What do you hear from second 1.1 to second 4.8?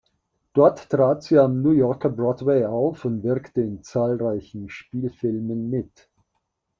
sie am New Yorker Broadway auf und wirkte in zahlreichen